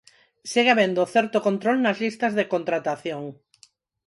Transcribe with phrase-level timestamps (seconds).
[0.51, 3.23] Segue habendo certo control nas listas de contratación.